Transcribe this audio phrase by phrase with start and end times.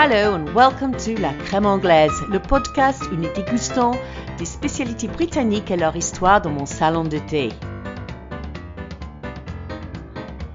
[0.00, 3.90] Hello and welcome to La Crème Anglaise, le podcast où nous dégustons
[4.38, 7.48] des spécialités britanniques et leur histoire dans mon salon de thé.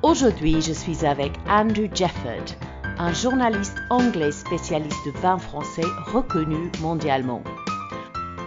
[0.01, 2.55] Aujourd'hui, je suis avec Andrew Jefford,
[2.97, 7.43] un journaliste anglais spécialiste de vin français reconnu mondialement.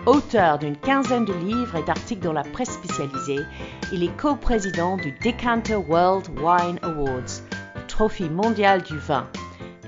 [0.07, 3.45] Auteur d'une quinzaine de livres et d'articles dans la presse spécialisée,
[3.93, 7.43] il est co-président du Decanter World Wine Awards,
[7.87, 9.27] trophée mondial du vin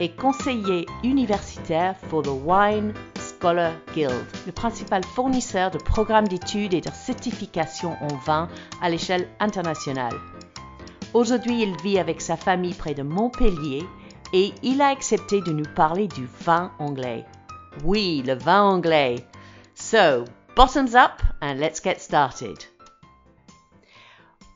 [0.01, 6.81] et conseiller universitaire pour le Wine Scholar Guild, le principal fournisseur de programmes d'études et
[6.81, 8.49] de certification en vin
[8.81, 10.15] à l'échelle internationale.
[11.15, 13.85] Aujourd'hui, il vit avec sa famille près de Montpellier
[14.33, 17.25] et il a accepté de nous parler du vin anglais.
[17.85, 19.25] Oui, le vin anglais.
[19.75, 20.25] So,
[20.55, 22.59] bottoms up and let's get started.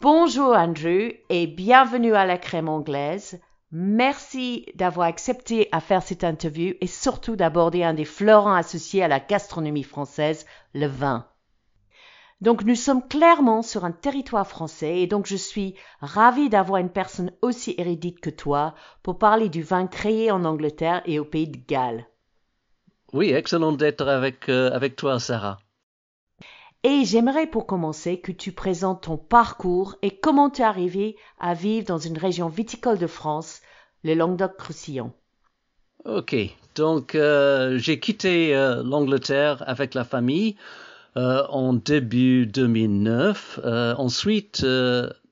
[0.03, 3.41] Bonjour Andrew et bienvenue à la crème anglaise.
[3.75, 9.09] Merci d'avoir accepté à faire cette interview et surtout d'aborder un des fleurons associés à
[9.09, 11.27] la gastronomie française, le vin.
[12.43, 16.91] Donc nous sommes clairement sur un territoire français et donc je suis ravie d'avoir une
[16.91, 21.49] personne aussi érudite que toi pour parler du vin créé en Angleterre et au pays
[21.49, 22.05] de Galles.
[23.15, 25.62] Oui, excellent d'être avec, euh, avec toi, Sarah.
[26.85, 31.55] Et j'aimerais pour commencer que tu présentes ton parcours et comment tu es arrivé à
[31.55, 33.61] vivre dans une région viticole de France,
[34.03, 35.13] le Languedoc-Roussillon.
[36.05, 36.35] Ok,
[36.75, 40.57] donc euh, j'ai quitté euh, l'Angleterre avec la famille
[41.17, 43.61] euh, en début 2009.
[43.97, 44.67] ensuite,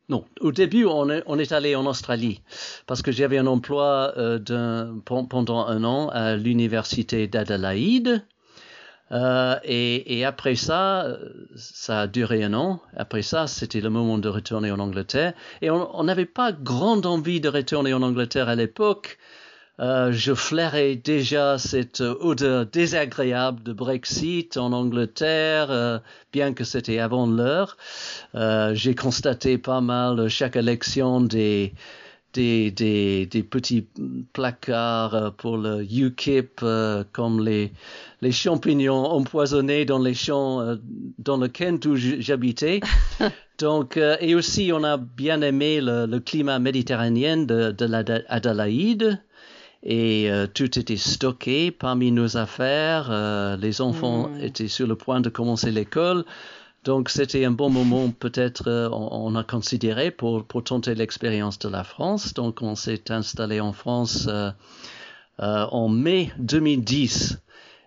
[0.09, 2.43] non, au début on est, on est allé en Australie
[2.87, 4.15] parce que j'avais un emploi
[5.05, 8.25] pendant un an à l'université d'Adelaide.
[9.13, 11.17] Euh, et, après ça,
[11.57, 12.81] ça a duré un an.
[12.97, 15.33] Après ça, c'était le moment de retourner en Angleterre.
[15.63, 19.19] Et on n'avait pas grande envie de retourner en Angleterre à l'époque.
[19.81, 25.99] Euh, je flairais déjà cette odeur désagréable de Brexit en Angleterre, euh,
[26.33, 27.79] bien que c'était avant l'heure.
[28.35, 31.73] Euh, J'ai constaté pas mal chaque élection des
[32.33, 33.87] des, des, des, petits
[34.33, 37.73] placards euh, pour le UKIP, euh, comme les,
[38.21, 40.77] les champignons empoisonnés dans les champs euh,
[41.19, 42.81] dans le Kent où j'habitais.
[43.59, 49.21] Donc, et aussi, on a bien aimé le, le climat méditerranéen de, de l'Adélaïde.
[49.83, 53.59] Et tout était stocké parmi nos affaires.
[53.61, 54.41] les enfants mm.
[54.45, 56.25] étaient sur le point de commencer l'école.
[56.85, 61.69] Donc c'était un bon moment peut-être euh, on, a considéré pour, pour tenter l'expérience de
[61.69, 62.33] la France.
[62.33, 64.51] Donc on s'est installé en France euh,
[65.41, 67.39] euh, en mai 2010.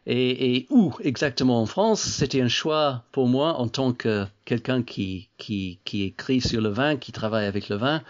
[0.05, 2.01] Et, et, où exactement en France?
[2.01, 6.69] C'était un choix pour moi en tant que quelqu'un qui, qui, qui écrit sur le
[6.69, 8.01] vin, qui travaille avec le vin,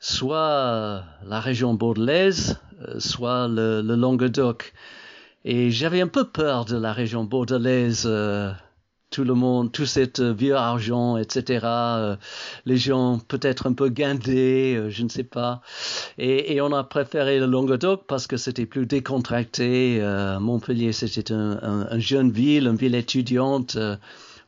[0.00, 2.60] soit la région bordelaise,
[2.98, 4.74] soit le, le Languedoc.
[5.44, 8.08] Et j'avais un peu peur de la région bordelaise
[9.14, 11.60] tout le monde, tout cet euh, vieux argent, etc.
[11.64, 12.16] Euh,
[12.66, 15.60] les gens peut-être un peu guindés, euh, je ne sais pas.
[16.18, 20.00] Et, on a préféré le Languedoc parce que c'était plus décontracté.
[20.40, 23.76] Montpellier, c'était un, jeune ville, une ville étudiante,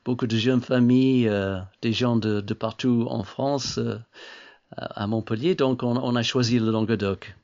[0.05, 1.31] beaucoup de jeunes familles,
[1.83, 3.79] des gens de, partout en France,
[4.77, 5.55] à Montpellier.
[5.55, 7.37] Donc on, on a choisi le Languedoc.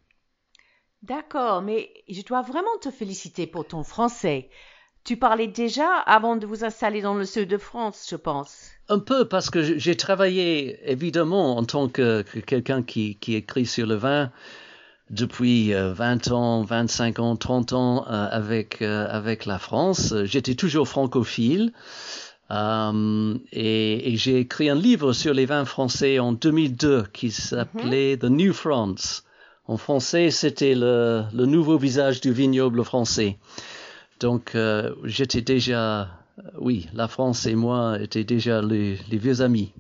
[1.02, 4.48] D'accord, mais je dois vraiment te féliciter pour ton français.
[5.04, 8.70] Tu parlais déjà avant de vous installer dans le sud de France, je pense.
[8.88, 13.86] Un peu, parce que j'ai travaillé évidemment en tant que, quelqu'un qui, qui, écrit sur
[13.86, 14.30] le vin
[15.10, 20.14] depuis 20 euh, ans, 25 ans, 30 ans euh, avec, euh, avec la France.
[20.24, 21.72] J'étais toujours francophile.
[22.50, 28.24] Et, et j'ai écrit un livre sur les vins français en 2002 qui s'appelait The
[28.24, 29.24] New France.
[29.66, 33.38] En français, c'était le, le nouveau visage du vignoble français.
[34.22, 39.72] Donc, euh, j'étais déjà, euh, oui, la France et moi étaient déjà les, vieux amis.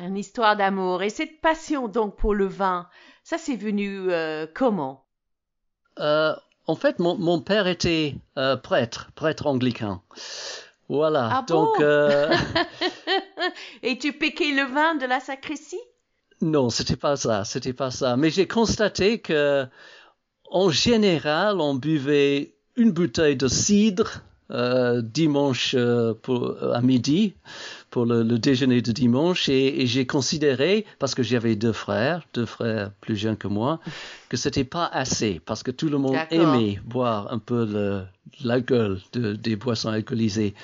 [0.00, 1.02] Une histoire d'amour.
[1.02, 2.88] Et cette passion donc pour le vin,
[3.24, 5.04] ça c'est venu euh, comment?
[5.98, 8.14] En fait, mon, père était
[8.62, 10.00] prêtre, prêtre anglican.
[10.88, 11.28] Voilà.
[11.32, 11.80] Ah donc.
[13.82, 15.80] et tu piquais le vin de la sacristie?
[16.40, 18.16] Non, c'était pas ça, c'était pas ça.
[18.16, 19.66] Mais j'ai constaté que,
[20.50, 27.34] en général, on buvait une bouteille de cidre euh, dimanche euh, pour, euh, à midi
[27.90, 32.90] pour le, déjeuner de dimanche et, j'ai considéré, parce que j'avais deux frères, deux frères
[33.02, 33.78] plus jeunes que moi,
[34.30, 38.02] que c'était pas assez parce que tout le monde aimait boire un peu le,
[38.42, 40.54] la gueule de, des boissons alcoolisées.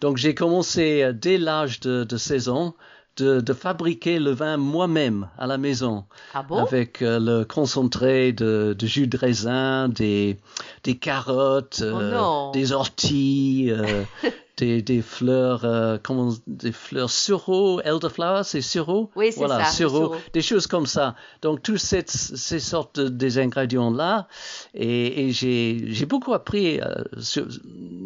[0.00, 2.74] Donc j'ai commencé dès l'âge de, de 16 ans
[3.18, 6.04] de, de fabriquer le vin moi-même à la maison.
[6.34, 6.58] Ah bon?
[6.58, 10.38] Avec euh, le concentré de, de jus de raisin, des,
[10.84, 14.04] des carottes, Oh euh, des orties, euh,
[14.58, 19.10] des, des fleurs, euh, comment, des fleurs sureau, elderflower, c'est sureau?
[19.16, 21.14] Oui, c'est voilà, ça, sureau, des choses comme ça.
[21.40, 24.28] Donc, toutes cette, ces sortes de, des ingrédients-là,
[24.74, 27.46] et, et j'ai j'ai beaucoup appris euh, sur,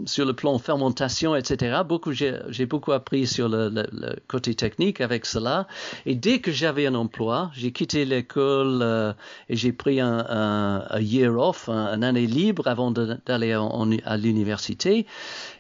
[0.06, 1.80] sur le plan fermentation, etc.
[1.88, 5.66] Beaucoup, j'ai j'ai beaucoup appris sur le, le, le côté technique avec cela.
[6.06, 9.12] Et dès que j'avais un emploi, j'ai quitté l'école euh,
[9.48, 13.56] et j'ai pris un, un, un year off, un, un année libre avant d'aller
[14.04, 15.06] à l'université.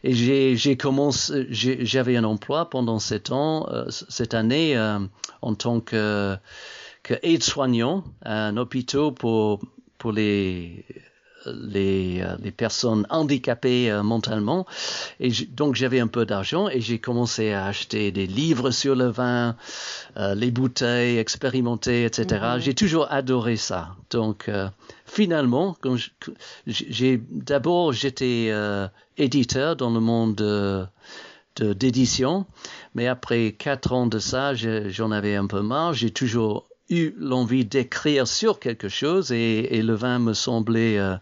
[0.04, 4.98] Et j'ai j'ai commencé, j'ai- j'avais un emploi pendant sept ans, euh, cette année euh,
[5.40, 6.36] en tant que,
[7.02, 9.60] que aide-soignant à un hôpital pour
[9.98, 10.84] pour les
[11.46, 14.66] les, euh, les personnes handicapées euh, mentalement.
[15.20, 19.06] Et donc j'avais un peu d'argent et j'ai commencé à acheter des livres sur le
[19.08, 19.56] vin,
[20.16, 22.40] euh, les bouteilles, expérimenter, etc.
[22.54, 22.60] Mhm.
[22.60, 23.96] J'ai toujours adoré ça.
[24.10, 24.68] Donc euh,
[25.06, 25.76] finalement,
[26.66, 28.86] j'ai d'abord j'étais euh,
[29.18, 30.86] éditeur dans le monde de
[31.74, 32.46] d'édition,
[32.94, 35.92] mais après quatre ans de ça, je- j'en avais un peu marre.
[35.92, 41.16] J'ai toujours eu l'envie d'écrire sur quelque chose et, le vin me semblait euh,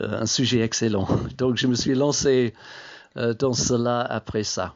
[0.00, 1.08] euh, un sujet excellent.
[1.38, 2.54] Donc je me suis lancé
[3.16, 4.74] euh, dans cela après ça.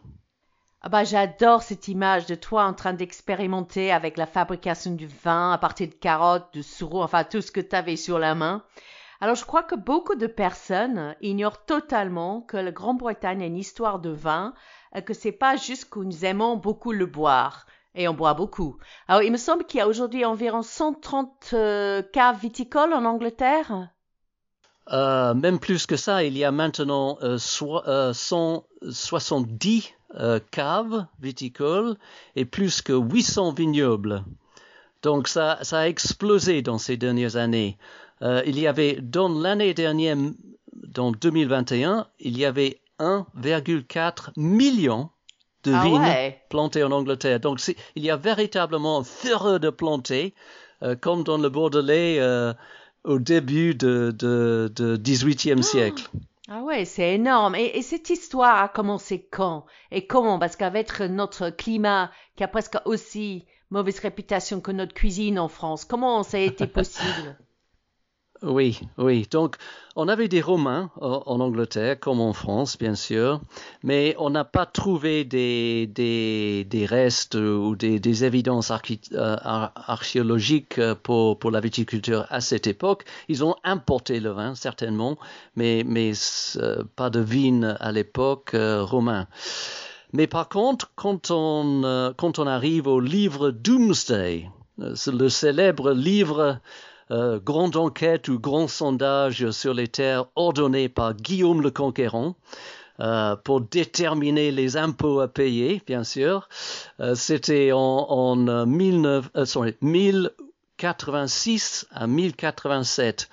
[0.80, 5.52] Ah bah, j'adore cette image de toi en train d'expérimenter avec la fabrication du vin
[5.52, 8.62] à partir de carottes, de sureau, enfin tout ce que tu avais sur la main.
[9.20, 13.98] Alors je crois que beaucoup de personnes ignorent totalement que la Grande-Bretagne a une histoire
[13.98, 14.52] de vin,
[15.06, 17.66] que c'est pas juste que nous aimons beaucoup le boire.
[17.94, 18.76] Et on boit beaucoup.
[19.08, 23.88] Alors il me semble qu'il y a aujourd'hui environ 130 euh, caves viticoles en Angleterre.
[24.92, 31.06] Euh, même plus que ça, il y a maintenant euh, soi- euh, 170 euh, caves
[31.20, 31.96] viticoles
[32.36, 34.24] et plus que 800 vignobles.
[35.02, 37.78] Donc ça, ça a explosé dans ces dernières années.
[38.22, 40.16] Euh, il y avait, dans l'année dernière,
[40.72, 45.10] dans 2021, il y avait 1,4 million
[45.64, 46.40] de Ah vignes ouais.
[46.50, 47.40] plantées en Angleterre.
[47.40, 47.60] Donc
[47.96, 50.34] il y a véritablement un fureur de planter,
[50.82, 52.52] euh, comme dans le Bordelais euh,
[53.04, 56.08] au début de, de, de 18e siècle.
[56.48, 57.54] Ah ouais, c'est énorme.
[57.54, 59.64] Et, et cette histoire a commencé quand?
[59.90, 60.38] Et comment?
[60.38, 65.84] Parce qu'avec notre climat qui a presque aussi mauvaise réputation que notre cuisine en France,
[65.86, 67.38] comment ça a été possible?
[68.44, 69.26] Oui, oui.
[69.30, 69.56] Donc,
[69.96, 73.40] on avait des Romains en, en Angleterre, comme en France, bien sûr,
[73.82, 79.72] mais on n'a pas trouvé des, des, des restes ou des, des évidences euh, ar-
[79.74, 83.04] archéologiques euh, pour, pour la viticulture à cette époque.
[83.28, 85.16] Ils ont importé le vin, certainement,
[85.56, 86.12] mais, mais
[86.56, 89.26] euh, pas de vignes à l'époque euh, romain.
[90.12, 94.50] Mais par contre, quand on, euh, quand on arrive au livre Doomsday,
[94.80, 96.58] euh, le célèbre livre
[97.10, 102.36] euh, Grande enquête ou grand sondage sur les terres ordonné par Guillaume le Conquérant
[103.00, 106.48] euh, pour déterminer les impôts à payer, bien sûr.
[107.00, 113.28] Euh, C'était en, en euh, 19, euh, sorry, 1086 à 1087.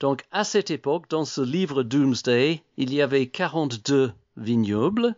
[0.00, 5.14] Donc à cette époque, dans ce livre Doomsday, il y avait 42 vignobles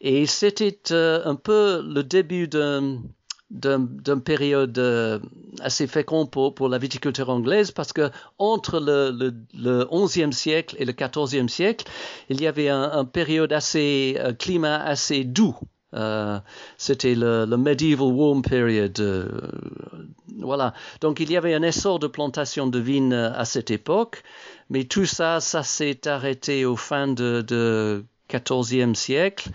[0.00, 2.98] et c'était euh, un peu le début d'un
[3.52, 5.18] d'une période euh,
[5.60, 10.74] assez féconde pour, pour la viticulture anglaise parce que entre le, le, le 11e siècle
[10.78, 11.84] et le 14e siècle,
[12.30, 15.56] il y avait un, un période assez, un climat assez doux.
[15.94, 16.38] Euh,
[16.78, 18.98] C'était le, le medieval warm period.
[19.00, 19.28] euh,
[20.38, 20.72] voilà.
[21.00, 24.22] Donc il y avait un essor de plantation de vignes à cette époque,
[24.70, 29.50] mais tout ça, ça s'est arrêté au fin de, de 14e siècle.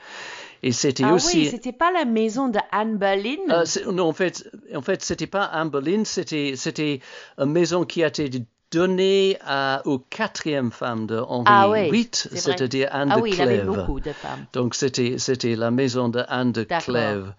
[0.62, 1.38] Et c'était Ah aussi.
[1.38, 3.38] oui, c'était pas la maison de Anne Boleyn?
[3.50, 7.00] Euh, non, en fait, en fait, c'était pas Anne Boleyn, c'était, c'était
[7.38, 8.30] une maison qui a été
[8.70, 13.30] donnée à, aux quatrième femme de Henri Ah oui, VIII, c'est-à-dire Anne Ah de oui,
[13.34, 13.66] il avait Clèves.
[13.66, 14.46] beaucoup de femmes.
[14.52, 16.62] Donc c'était c'était la maison de Anne de.
[16.62, 17.32] Clèves.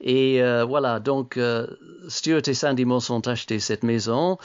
[0.00, 1.66] Et euh, voilà, donc euh,
[2.08, 4.38] Stuart et Sandy Moss ont acheté cette maison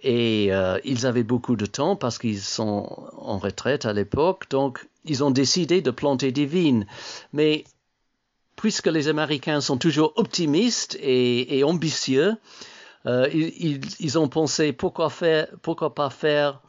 [0.00, 4.86] et euh, ils avaient beaucoup de temps parce qu'ils sont en retraite à l'époque, donc
[5.04, 6.86] ils ont décidé de planter des vignes.
[7.32, 7.64] Mais
[8.56, 12.36] puisque les Américains sont toujours optimistes et, ambitieux,
[13.06, 16.60] euh, ils, ils ont pensé pourquoi faire, pourquoi pas faire,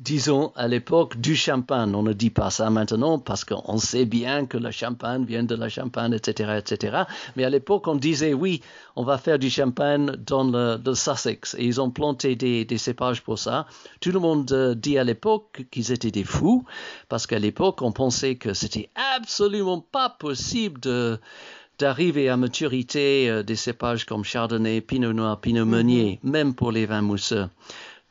[0.00, 1.94] disons à l'époque, du champagne.
[1.94, 5.54] On ne dit pas ça maintenant parce qu'on sait bien que le champagne vient de
[5.54, 7.04] la champagne, etc., etc.
[7.36, 8.62] Mais à l'époque, on disait oui,
[8.96, 11.54] on va faire du champagne dans le, le Sussex.
[11.58, 13.66] Et ils ont planté des, des cépages pour ça.
[14.00, 16.64] Tout le monde euh, dit à l'époque qu'ils étaient des fous
[17.08, 21.18] parce qu'à l'époque, on pensait que c'était absolument pas possible de
[21.78, 26.84] d'arriver à maturité euh, des cépages comme Chardonnay, Pinot Noir, Pinot Meunier, même pour les
[26.84, 27.48] vins mousseux.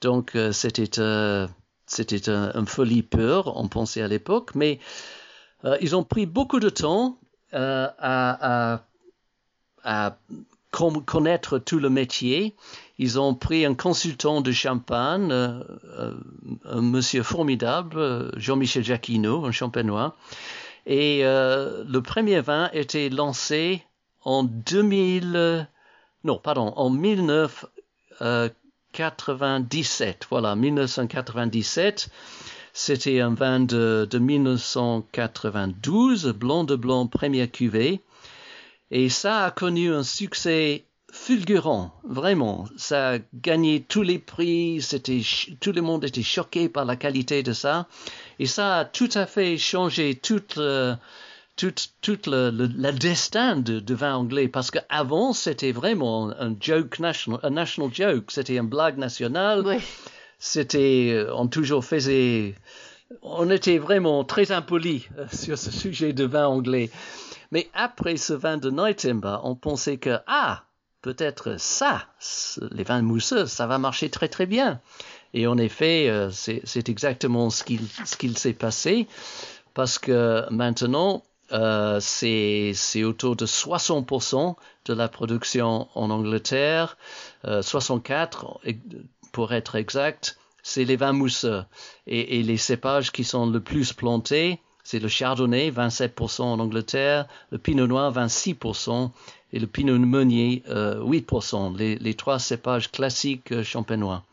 [0.01, 1.47] Donc euh, c'était euh,
[1.89, 4.79] c'était un- folie pure, on pensait à l'époque, mais
[5.65, 7.19] euh, ils ont pris beaucoup de temps
[7.53, 8.83] euh, à, à,
[9.83, 10.17] à
[10.71, 12.55] con- connaître tout le métier.
[12.97, 16.13] Ils ont pris un consultant de champagne, euh,
[16.65, 20.15] un monsieur formidable, Jean-Michel Jacquinot, un champenois.
[20.85, 23.83] Et le premier vin était lancé
[24.23, 25.63] en 2000, euh,
[26.23, 26.89] non, pardon, en
[28.93, 30.27] 1997.
[30.29, 32.09] Voilà, 1997.
[32.73, 37.99] C'était un vin de, de 1992, blanc de blanc, première cuvée.
[38.91, 42.67] Et ça a connu un succès fulgurant, vraiment.
[42.77, 45.21] Ça a gagné tous les prix, c'était,
[45.59, 47.87] tout le monde était choqué par la qualité de ça.
[48.39, 50.95] Et ça a tout à fait changé toute, le-
[51.59, 52.51] toute, toute le,
[52.91, 54.47] destin de, de vin anglais.
[54.47, 58.31] Parce qu'avant, c'était vraiment un joke national, un national joke.
[58.31, 59.75] C'était une blague nationale Oui.
[60.39, 62.55] c'était, euh, on toujours faisait,
[63.21, 66.89] on était vraiment très impoli euh, sur ce sujet de vin anglais.
[67.51, 70.63] Mais après ce vin de Neutimber, on pensait que, ah,
[71.01, 72.05] peut-être ça,
[72.71, 74.79] les vins mousseux, ça va marcher très très bien.
[75.33, 79.07] Et en effet, euh, c'est exactement ce qu'il ce qu'il s'est passé,
[79.73, 86.97] parce que maintenant, euh, c'est autour de 60% de la production en Angleterre,
[87.45, 88.73] euh, 64 e-
[89.31, 91.63] pour être exact, c'est les vins mousseux.
[92.07, 97.27] Et, et les cépages qui sont le plus plantés, c'est le chardonnay, 27% en Angleterre,
[97.51, 99.11] le pinot noir, 26%,
[99.53, 104.23] et le pinot meunier, euh, 8%, les, les trois cépages classiques euh, champenois.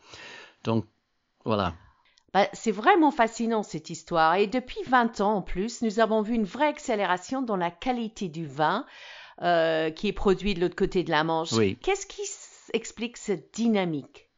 [0.63, 0.85] Donc,
[1.45, 1.73] voilà.
[2.33, 4.35] Bah, c'est vraiment fascinant cette histoire.
[4.35, 8.27] Et depuis 20 ans en plus, nous avons vu une vraie accélération dans la qualité
[8.27, 8.85] du vin
[9.41, 11.53] euh, qui est produit de l'autre côté de la Manche.
[11.53, 11.77] Oui.
[11.81, 12.21] Qu'est-ce qui
[12.73, 14.29] explique cette dynamique?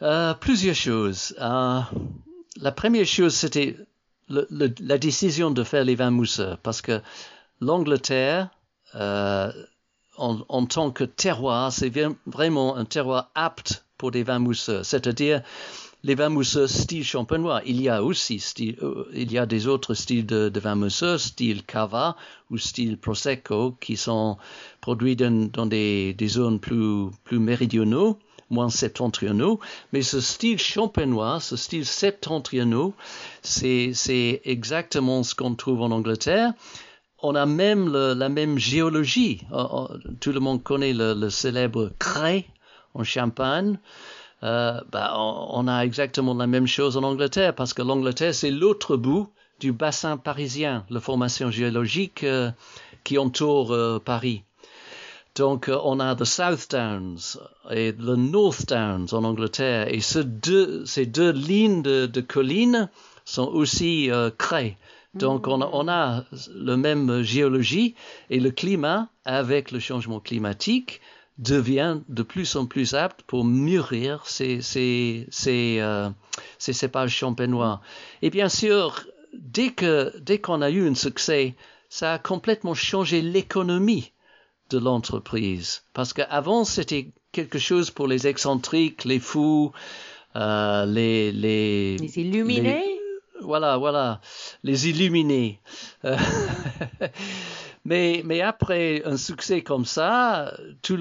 [0.00, 1.36] Euh, plusieurs choses.
[1.40, 1.80] Euh,
[2.56, 3.76] la première chose, c'était
[4.28, 7.02] la décision de faire les vins mousseux, parce que
[7.60, 8.48] l'Angleterre,
[8.94, 9.50] en,
[10.16, 11.92] en tant que terroir, c'est
[12.26, 15.42] vraiment un terroir apte pour des vins mousseux, c'est-à-dire
[16.04, 17.62] les vins mousseux style champenois.
[17.64, 21.18] Il y a aussi style, euh, il y a des autres styles de, vins mousseux,
[21.18, 22.16] style cava
[22.50, 24.36] ou style prosecco, qui sont
[24.80, 28.18] produits dans, des, zones plus, plus méridionaux,
[28.50, 29.60] moins septentrionaux.
[29.92, 32.94] Mais ce style champenois, ce style septentrionaux,
[33.42, 36.52] c'est, exactement ce qu'on trouve en Angleterre.
[37.24, 39.42] On a même la même géologie.
[39.52, 42.46] Euh, euh, Tout le monde connaît le, le célèbre cray
[42.94, 43.78] en Champagne.
[44.42, 48.96] Euh, bah, on, a exactement la même chose en Angleterre parce que l'Angleterre, c'est l'autre
[48.96, 49.28] bout
[49.60, 52.50] du bassin parisien, la formation géologique euh,
[53.04, 54.42] qui entoure euh, Paris.
[55.36, 57.38] Donc, on a the South Downs
[57.70, 59.88] et le North Downs en Angleterre.
[59.88, 62.90] Et ces deux lignes de, collines
[63.24, 64.76] sont aussi craies.
[65.14, 67.94] Donc on, a, on a le même géologie
[68.28, 71.00] et le climat avec le changement climatique
[71.38, 76.08] devient de plus en plus apte pour mûrir ces, ces, ces, euh,
[76.58, 77.80] ces cépages champenois.
[78.20, 81.54] Et bien sûr, dès que dès qu'on a eu un succès,
[81.88, 84.12] ça a complètement changé l'économie
[84.70, 85.82] de l'entreprise.
[85.92, 89.72] Parce qu'avant, c'était quelque chose pour les excentriques, les fous,
[90.36, 92.98] euh, les, les, les illuminés.
[93.40, 94.20] voilà, voilà,
[94.62, 95.60] les illuminés.
[97.84, 100.98] Mais, mais après un succès comme ça, tout,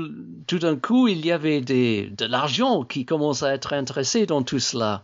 [0.47, 4.41] tout d'un coup, il y avait des, de l'argent qui commence à être intéressé dans
[4.41, 5.03] tout cela.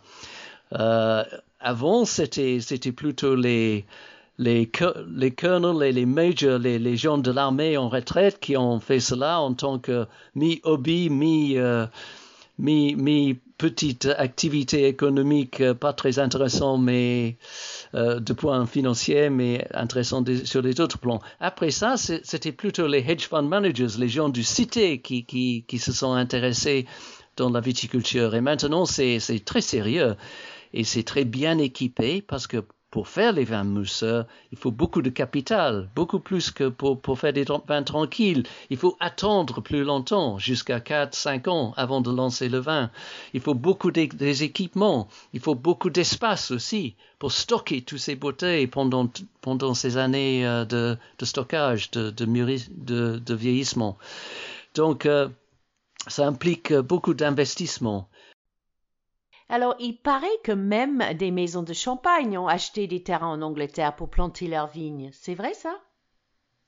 [0.72, 1.22] Euh,
[1.60, 3.84] avant, c'était, c'était plutôt les,
[4.38, 4.70] les,
[5.14, 9.00] les colonels et les majors, les, les gens de l'armée en retraite qui ont fait
[9.00, 11.86] cela en tant que mi-hobby, mi, euh,
[12.58, 17.36] mi, mi petite activité économique euh, pas très intéressante, mais
[17.94, 21.20] euh, de point financier, mais intéressant sur les autres plans.
[21.40, 25.78] Après ça, c'était plutôt les hedge fund managers, les gens du cité qui, qui, qui
[25.78, 26.86] se sont intéressés
[27.36, 28.34] dans la viticulture.
[28.34, 30.14] Et maintenant, c'est très sérieux
[30.72, 35.02] et c'est très bien équipé parce que pour faire les vins mousseux, il faut beaucoup
[35.02, 38.44] de capital, beaucoup plus que pour, faire des vins tranquilles.
[38.70, 42.90] Il faut attendre plus longtemps, jusqu'à 4, 5 ans avant de lancer le vin.
[43.34, 45.08] Il faut beaucoup des équipements.
[45.34, 49.10] Il faut beaucoup d'espace aussi pour stocker tous ces bouteilles pendant,
[49.42, 53.98] pendant ces années euh, de, de stockage, de, de, de, de vieillissement.
[54.74, 55.28] Donc, euh,
[56.06, 58.08] ça implique beaucoup d'investissement.
[59.48, 63.96] Alors, il paraît que même des maisons de champagne ont acheté des terrains en Angleterre
[63.96, 65.10] pour planter leurs vignes.
[65.12, 65.74] C'est vrai ça?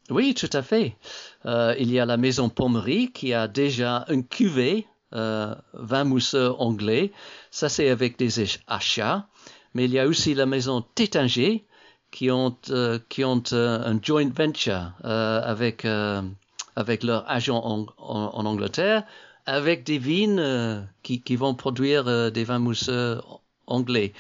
[0.09, 0.97] Oui, tout à fait.
[1.45, 6.53] Euh, il y a la maison Pommery qui a déjà un cuvée euh, vin mousseux
[6.59, 7.13] anglais.
[7.51, 9.27] Ça, c'est avec des achats.
[9.75, 11.65] Mais il y a aussi la maison Tétinger
[12.11, 15.85] qui ont, euh, qui ont euh, un joint venture avec,
[16.77, 19.05] avec leur agent en, en, en Angleterre
[19.47, 23.21] avec des vignes euh, qui, vont produire euh, des vins mousseux
[23.67, 24.13] anglais.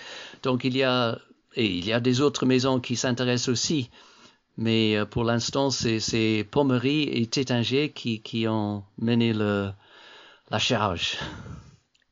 [0.42, 1.18] Donc il y a
[1.56, 3.90] et il y a des autres maisons qui s'intéressent aussi,
[4.56, 9.74] mais euh, pour l'instant c'est Pommery et Tétinger qui, ont mené la
[10.58, 11.18] charge.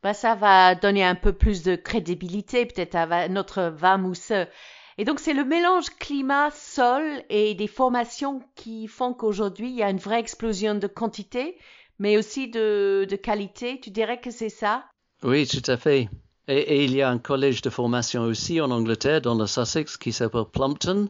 [0.03, 4.47] Bah, ça va donner un peu plus de crédibilité peut-être à notre vin mousseux.
[4.97, 9.83] Et donc c'est le mélange climat, sol et des formations qui font qu'aujourd'hui il y
[9.83, 11.57] a une vraie explosion de quantité
[11.99, 13.81] mais aussi de, de qualité.
[13.81, 14.85] Tu dirais que c'est ça?
[15.23, 16.09] Oui, tout à fait.
[16.47, 19.97] Et, et, il y a un collège de formation aussi en Angleterre, dans le Sussex,
[19.97, 21.09] qui s'appelle Plumpton,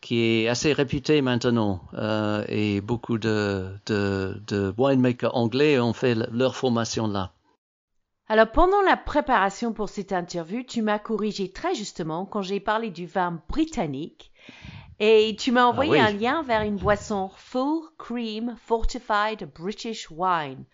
[0.00, 1.80] qui est assez réputé maintenant.
[1.94, 7.32] Euh, et beaucoup de, de, de winemakers anglais ont fait leur formation là.
[8.28, 12.90] Alors pendant la préparation pour cette interview, tu m'as corrigé très justement quand j'ai parlé
[12.90, 14.32] du vin britannique
[14.98, 20.64] et tu m'as ah envoyé un lien vers une boisson Full Cream Fortified British Wine.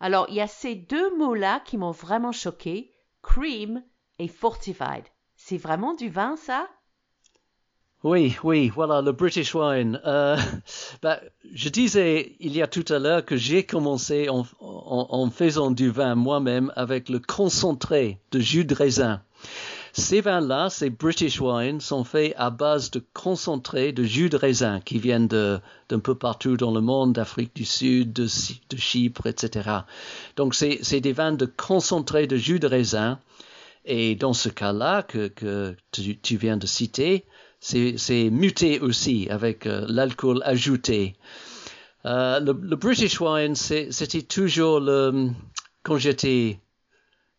[0.00, 3.82] Alors, il y a ces deux mots-là qui m'ont vraiment choqué, cream
[4.18, 5.04] et fortified.
[5.36, 6.68] C'est vraiment du vin, ça?
[8.04, 10.00] Oui, oui, voilà, le British wine.
[10.06, 10.36] Euh,
[11.02, 11.20] bah,
[11.52, 15.72] je disais il y a tout à l'heure que j'ai commencé en, en, en, faisant
[15.72, 19.20] du vin moi-même avec le concentré de jus de raisin.
[19.98, 24.80] Ces vins-là, ces British wines, sont faits à base de concentrés de jus de raisin
[24.80, 28.28] qui viennent d'un peu partout dans le monde, d'Afrique du Sud, de,
[28.76, 29.70] Chypre, etc.
[30.36, 33.18] Donc c'est des vins de concentrés de jus de raisin.
[33.86, 37.24] Et dans ce cas-là que, tu, viens de citer,
[37.58, 41.16] c'est muté aussi avec euh, l'alcool ajouté.
[42.06, 45.30] Euh, le, le, British wine, c'était toujours le,
[45.82, 46.60] quand j'étais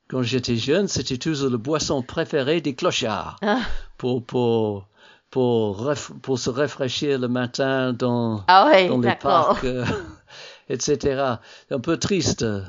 [0.09, 3.59] quand j'étais jeune, c'était toujours le boisson préféré des clochards ah.
[3.97, 4.87] pour, pour,
[5.29, 9.85] pour, pour se rafraîchir le matin dans, ah dans les parcs, euh,
[10.69, 11.35] etc.
[11.69, 12.63] Un peu triste, euh,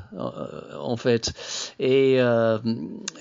[0.79, 1.33] en fait.
[1.79, 2.59] Et, euh,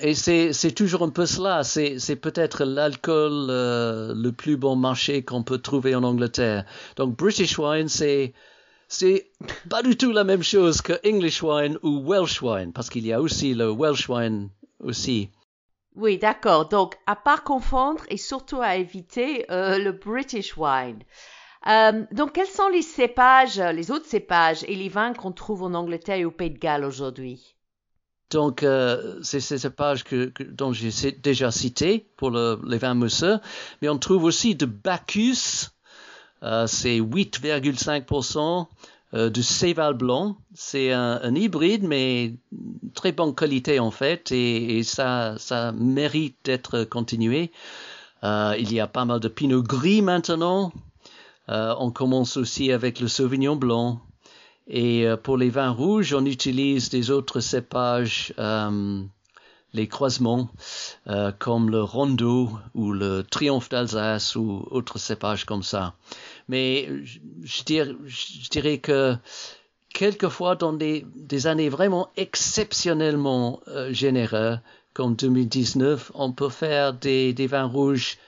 [0.02, 1.64] et c'est, c'est toujours un peu cela.
[1.64, 6.66] C'est, c'est peut-être l'alcool euh, le plus bon marché qu'on peut trouver en Angleterre.
[6.96, 8.34] Donc British wine, c'est
[8.90, 9.30] c'est
[9.70, 13.12] pas du tout la même chose que English wine ou Welsh wine, parce qu'il y
[13.12, 14.50] a aussi le Welsh wine
[14.80, 15.30] aussi.
[15.94, 16.68] Oui, d'accord.
[16.68, 20.98] Donc, à part confondre et surtout à éviter euh, le British wine.
[21.68, 25.74] Euh, donc, quels sont les cépages, les autres cépages et les vins qu'on trouve en
[25.74, 27.54] Angleterre et au Pays de Galles aujourd'hui?
[28.30, 32.94] Donc, euh, c'est ces cépages que, que, dont j'ai déjà cité pour le, les vins
[32.94, 33.38] mousseux,
[33.82, 35.68] mais on trouve aussi de Bacchus,
[36.42, 38.66] euh, c'est 8,5%
[39.12, 40.36] euh, du Céval blanc.
[40.54, 42.34] C'est un, hybride, mais
[42.94, 47.50] très bonne qualité en fait, et, et ça, ça mérite d'être continué.
[48.22, 50.72] Euh, il y a pas mal de pinot gris maintenant.
[51.48, 54.00] On commence aussi avec le sauvignon blanc.
[54.72, 58.32] Et euh, pour les vins rouges, on utilise des autres cépages,
[59.72, 60.48] les croisements,
[61.06, 65.94] euh, comme le Rondeau ou le Triomphe d'Alsace ou autres cépages comme ça.
[66.48, 66.88] Mais
[67.42, 69.16] je dirais, je dirais que
[69.92, 74.56] quelquefois dans des, des années vraiment exceptionnellement euh,
[74.92, 78.18] comme 2019, on peut faire des, des vins rouges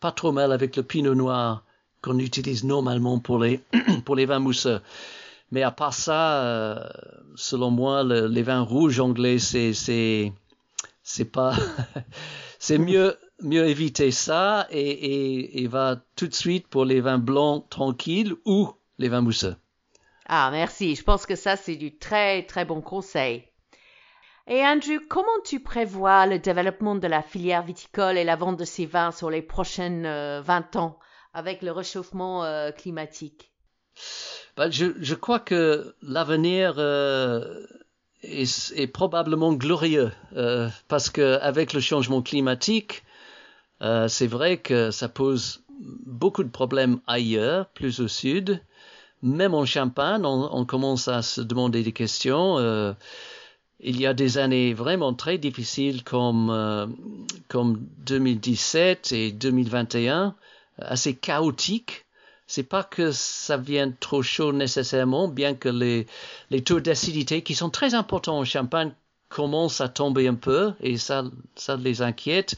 [0.00, 1.64] pas trop mal avec le pinot noir
[2.02, 3.60] qu'on utilise normalement pour les,
[4.04, 4.80] pour les vins mousseux.
[5.52, 6.88] Mais à part ça, euh,
[7.34, 10.32] selon moi, le, les vins rouges anglais, c'est,
[11.02, 11.54] c'est, pas,
[12.58, 17.18] c'est mieux, mieux éviter ça et, et, et va tout de suite pour les vins
[17.18, 19.56] blancs tranquilles ou les vins mousseux.
[20.26, 20.94] Ah, merci.
[20.94, 23.44] Je pense que ça, c'est du très, très bon conseil.
[24.46, 28.64] Et Andrew, comment tu prévois le développement de la filière viticole et la vente de
[28.64, 30.98] ces vins sur les prochaines euh, 20 ans
[31.34, 33.52] avec le réchauffement euh, climatique?
[34.56, 37.66] Ben, je, je crois que l'avenir euh,
[38.22, 43.02] est, est probablement glorieux euh, parce que avec le changement climatique,
[43.82, 45.62] euh, c'est vrai que ça pose
[46.06, 48.62] beaucoup de problèmes ailleurs, plus au sud.
[49.22, 52.58] Même en Champagne, on, commence à se demander des questions.
[52.58, 52.92] Euh,
[53.80, 56.86] il y a des années vraiment très difficiles comme, euh,
[57.48, 60.34] comme 2017 et 2021,
[60.78, 62.06] assez chaotiques.
[62.50, 66.08] C'est pas que ça vient trop chaud nécessairement, bien que les,
[66.50, 68.92] les taux d'acidité qui sont très importants en Champagne
[69.28, 71.22] commencent à tomber un peu et ça,
[71.54, 72.56] ça les inquiète.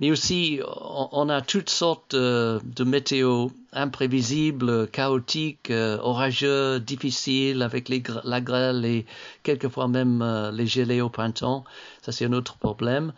[0.00, 7.88] Mais aussi, on, a toutes sortes de, de météo imprévisibles, chaotiques, euh, orageux, difficiles, avec
[7.88, 9.06] les, la grêle et
[9.44, 11.64] quelquefois même euh, les gelées au printemps.
[12.02, 13.14] Ça, c'est un autre problème.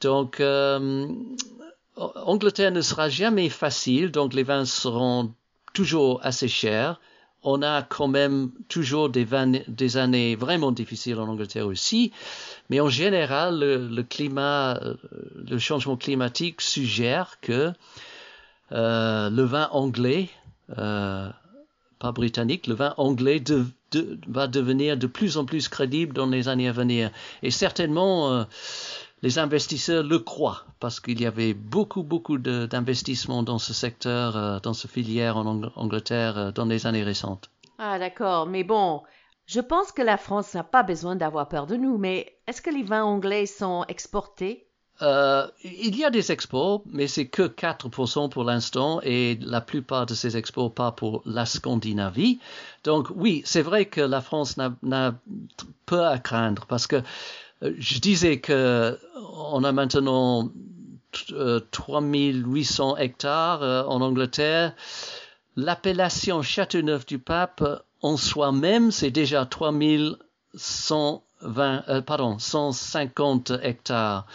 [0.00, 1.06] Donc, euh,
[1.94, 5.32] Angleterre ne sera jamais facile, donc les vins seront
[5.72, 7.00] toujours assez chers.
[7.44, 12.12] On a quand même toujours des, années vraiment difficiles en Angleterre aussi,
[12.70, 14.94] mais en général, le, climat, euh,
[15.50, 17.72] le changement climatique suggère que
[18.72, 20.28] euh, le vin anglais,
[20.78, 21.28] euh,
[21.98, 23.42] pas britannique, le vin anglais
[24.28, 27.10] va devenir de plus en plus crédible dans les années à venir.
[27.42, 28.44] Et certainement, euh,
[29.22, 34.58] les investisseurs le croient parce qu'il y avait beaucoup, beaucoup d'investissements dans ce secteur, euh,
[34.60, 37.50] dans ce filière en Ang- Angleterre euh, dans les années récentes.
[37.78, 38.46] Ah, d'accord.
[38.46, 39.02] Mais bon,
[39.46, 41.98] je pense que la France n'a pas besoin d'avoir peur de nous.
[41.98, 44.66] Mais est-ce que les vins anglais sont exportés?
[45.00, 50.06] Euh, il y a des expos, mais c'est que 4% pour l'instant et la plupart
[50.06, 52.38] de ces expos pas pour la Scandinavie.
[52.84, 55.14] Donc oui, c'est vrai que la France n'a-
[55.86, 57.02] peu à craindre parce que
[57.78, 58.98] je disais que
[59.34, 60.48] on a maintenant
[61.12, 64.74] t- euh, 3800 hectares euh, en Angleterre.
[65.56, 67.62] L'appellation Châteauneuf du Pape
[68.00, 74.26] en soi-même, c'est déjà 3120, euh, pardon, 150 hectares.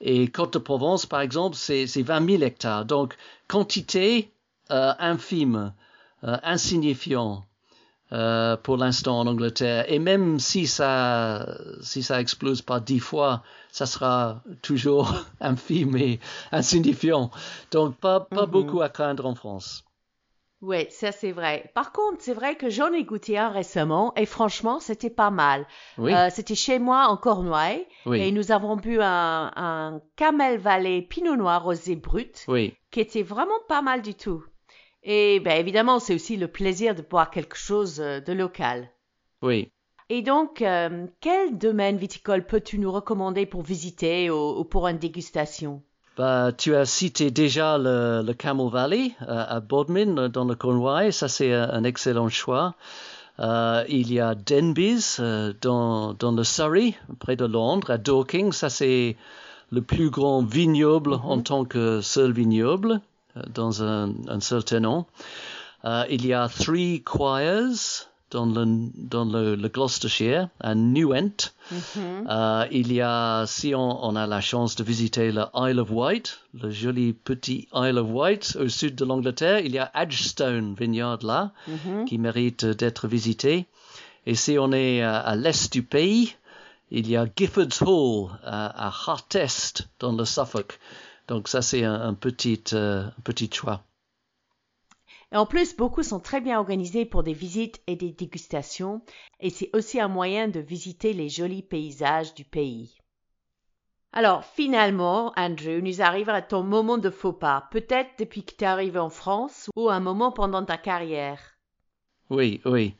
[0.00, 2.84] Et Côte de Provence, par exemple, c'est c'est 20 000 hectares.
[2.84, 3.16] Donc,
[3.48, 4.30] quantité
[4.70, 5.72] euh, infime,
[6.24, 7.44] euh, insignifiant
[8.12, 9.84] euh, pour l'instant en Angleterre.
[9.92, 11.46] Et même si ça,
[11.82, 16.20] si ça explose par dix fois, ça sera toujours infime et
[16.52, 17.30] insignifiant.
[17.70, 18.50] Donc, pas, pas Mhm.
[18.52, 19.84] beaucoup à craindre en France.
[20.60, 21.70] Oui, ça c'est vrai.
[21.74, 25.66] Par contre, c'est vrai que j'en ai goûté un récemment et franchement, c'était pas mal.
[25.98, 30.58] Oui, Euh, c'était chez moi en Cornouailles et oui, nous avons bu un, un Camel
[30.58, 32.74] Valley Pinot Noir rosé brut oui.
[32.90, 34.42] qui était vraiment pas mal du tout.
[35.02, 38.88] Et ben évidemment, c'est aussi le plaisir de boire quelque chose euh, de local.
[39.42, 39.70] Oui.
[40.10, 44.98] Et donc, euh, quel domaine viticole peux-tu nous recommander pour visiter ou, ou pour une
[44.98, 45.82] dégustation?
[46.16, 51.12] Bah, tu as cité déjà le, le Camel Valley euh, à Bodmin, dans le Cornouailles.
[51.12, 52.74] Ça, c'est un, excellent choix.
[53.38, 58.50] Euh, il y a Denbies euh, dans, dans le Surrey, près de Londres, à Dorking.
[58.50, 59.16] Ça, c'est
[59.70, 61.42] le plus grand vignoble en Mhm.
[61.44, 63.00] tant que seul vignoble
[63.52, 65.06] dans un, un seul tenant.
[65.84, 71.52] Euh, il y a Three Choirs dans le, dans le, le Gloucestershire, à Newent.
[71.72, 72.26] Mhm.
[72.28, 75.90] Euh, il y a, si on, on a la chance de visiter le Isle of
[75.90, 80.74] Wight, le joli petit Isle of Wight au sud de l'Angleterre, il y a Edgestone
[80.74, 82.04] Vineyard là, Mhm.
[82.04, 83.66] qui mérite d'être visité.
[84.26, 86.34] Et si on est à, à l'est du pays,
[86.90, 90.78] il y a Gifford's Hall à, à Hartest dans le Suffolk.
[91.28, 93.84] Donc ça c'est un, un petit, euh, un petit choix.
[95.30, 99.02] Et en plus, beaucoup sont très bien organisés pour des visites et des dégustations,
[99.40, 102.96] et c'est aussi un moyen de visiter les jolis paysages du pays.
[104.12, 107.68] Alors, finalement, Andrew, nous arrivons à ton moment de faux pas.
[107.70, 111.58] Peut-être depuis que tu es arrivé en France ou un moment pendant ta carrière.
[112.30, 112.94] Oui, oui.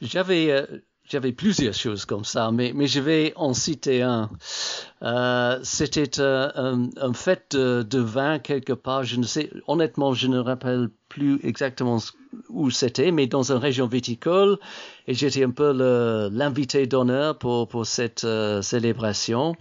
[0.00, 0.66] J'avais, euh,
[1.08, 4.30] j'avais plusieurs choses comme ça, mais, mais je vais en citer un.
[5.02, 10.26] Euh, c'était euh, un, un, fête de, vin quelque part, je ne sais, honnêtement, je
[10.26, 11.98] ne rappelle plus exactement
[12.48, 14.58] où c'était, mais dans une région viticole,
[15.06, 15.72] et j'étais un peu
[16.32, 19.54] l'invité d'honneur pour, pour cette euh, célébration.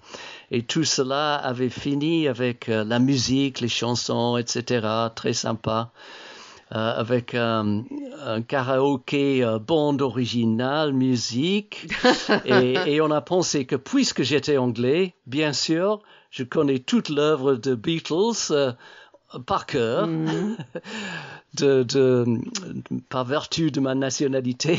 [0.52, 5.92] Et tout cela avait fini avec la musique, les chansons, etc., très sympa.
[6.72, 7.36] Avec
[8.26, 11.88] un karaoké euh, bande originale, musique.
[12.46, 17.56] et, et, on a pensé que puisque j'étais anglais, bien sûr, je connais toute l'œuvre
[17.56, 18.74] de Beatles euh,
[19.46, 20.08] par cœur,
[21.54, 22.26] de, de,
[23.10, 24.78] par vertu de ma nationalité.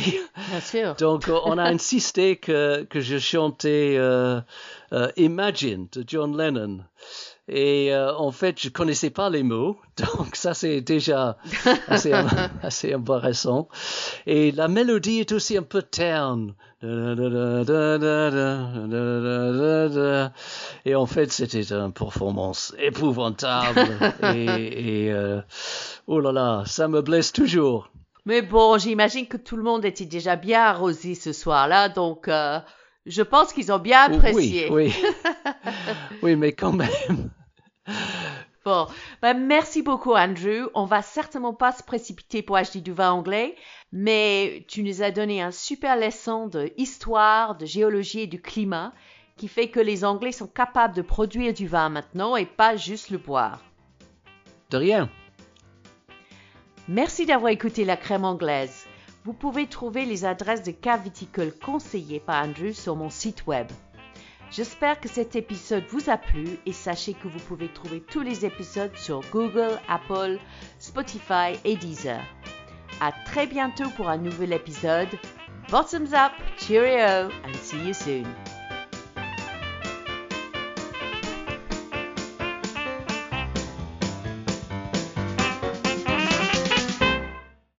[0.51, 0.95] Bien sûr.
[0.97, 4.41] Donc, on a insisté que, que je chantais euh,
[4.93, 6.81] euh, Imagine de John Lennon.
[7.49, 11.37] Et euh, en fait, je connaissais pas les mots, donc ça c'est déjà
[11.87, 12.13] assez,
[12.63, 13.69] assez embarrassant.
[14.27, 16.55] Et la mélodie est aussi un peu terne.
[16.83, 16.87] Et
[20.95, 23.87] en fait, c'était une performance épouvantable.
[24.35, 25.41] et et euh,
[26.07, 27.91] oh là là, ça me blesse toujours.
[28.27, 32.59] Mais bon, j'imagine que tout le monde était déjà bien arrosé ce soir-là, donc euh,
[33.07, 34.71] je pense qu'ils ont bien apprécié.
[34.71, 35.11] Oui, oui.
[36.23, 37.31] oui, mais quand même.
[38.65, 38.89] Bon,
[39.23, 40.69] ben, merci beaucoup Andrew.
[40.75, 43.55] On va certainement pas se précipiter pour acheter du vin anglais,
[43.93, 48.93] mais tu nous as donné un super leçon de histoire, de géologie et du climat
[49.37, 53.11] qui fait que les Anglais sont capables de produire du vin maintenant et pas juste
[53.11, 53.63] le boire.
[54.71, 55.11] De rien.
[56.89, 58.86] Merci d'avoir écouté la crème anglaise.
[59.27, 63.67] Vous pouvez trouver les adresses de caves viticoles conseillées par Andrew sur mon site web.
[64.53, 68.47] J'espère que cet épisode vous a plu et sachez que vous pouvez trouver tous les
[68.47, 70.39] épisodes sur Google, Apple,
[70.79, 72.23] Spotify et Deezer.
[73.01, 75.09] À très bientôt pour un nouvel épisode.
[75.73, 78.56] Bottoms up, cheerio, and see you soon.